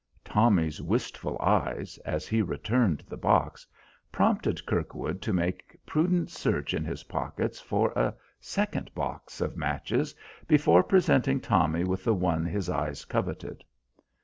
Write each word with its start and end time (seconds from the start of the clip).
Tommy's 0.25 0.81
wistful 0.81 1.37
eyes, 1.39 1.99
as 1.99 2.27
he 2.27 2.41
returned 2.41 3.03
the 3.07 3.17
box, 3.17 3.67
prompted 4.11 4.65
Kirkwood 4.65 5.21
to 5.21 5.31
make 5.31 5.77
prudent 5.85 6.31
search 6.31 6.73
in 6.73 6.83
his 6.83 7.03
pockets 7.03 7.59
for 7.59 7.91
a 7.91 8.15
second 8.39 8.91
box 8.95 9.41
of 9.41 9.55
matches 9.55 10.15
before 10.47 10.81
presenting 10.81 11.39
Tommy 11.39 11.83
with 11.83 12.03
the 12.03 12.15
one 12.15 12.47
his 12.47 12.67
eyes 12.67 13.05
coveted. 13.05 13.63